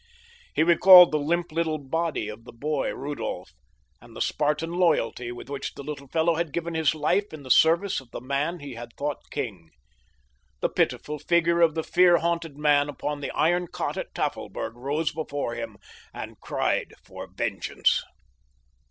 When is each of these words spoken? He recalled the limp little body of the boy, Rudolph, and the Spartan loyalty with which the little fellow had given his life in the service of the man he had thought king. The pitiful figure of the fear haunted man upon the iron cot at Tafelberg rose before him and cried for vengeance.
He 0.55 0.63
recalled 0.63 1.11
the 1.11 1.19
limp 1.19 1.51
little 1.51 1.77
body 1.77 2.27
of 2.27 2.43
the 2.43 2.51
boy, 2.51 2.89
Rudolph, 2.91 3.53
and 4.01 4.15
the 4.15 4.19
Spartan 4.19 4.71
loyalty 4.71 5.31
with 5.31 5.47
which 5.47 5.75
the 5.75 5.83
little 5.83 6.07
fellow 6.07 6.33
had 6.37 6.51
given 6.53 6.73
his 6.73 6.95
life 6.95 7.31
in 7.31 7.43
the 7.43 7.51
service 7.51 7.99
of 7.99 8.09
the 8.09 8.19
man 8.19 8.61
he 8.61 8.73
had 8.73 8.89
thought 8.97 9.29
king. 9.29 9.69
The 10.59 10.69
pitiful 10.69 11.19
figure 11.19 11.61
of 11.61 11.75
the 11.75 11.83
fear 11.83 12.17
haunted 12.17 12.57
man 12.57 12.89
upon 12.89 13.21
the 13.21 13.29
iron 13.35 13.67
cot 13.67 13.95
at 13.95 14.15
Tafelberg 14.15 14.73
rose 14.75 15.13
before 15.13 15.53
him 15.53 15.77
and 16.11 16.39
cried 16.41 16.95
for 17.05 17.27
vengeance. 17.31 18.03